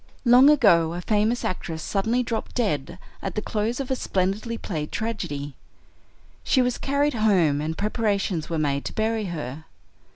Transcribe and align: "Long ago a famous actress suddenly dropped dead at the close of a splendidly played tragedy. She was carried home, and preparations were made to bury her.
"Long 0.25 0.49
ago 0.49 0.93
a 0.95 1.01
famous 1.01 1.45
actress 1.45 1.83
suddenly 1.83 2.23
dropped 2.23 2.55
dead 2.55 2.97
at 3.21 3.35
the 3.35 3.41
close 3.43 3.79
of 3.79 3.91
a 3.91 3.95
splendidly 3.95 4.57
played 4.57 4.91
tragedy. 4.91 5.53
She 6.43 6.63
was 6.63 6.79
carried 6.79 7.13
home, 7.13 7.61
and 7.61 7.77
preparations 7.77 8.49
were 8.49 8.57
made 8.57 8.83
to 8.85 8.93
bury 8.93 9.25
her. 9.25 9.65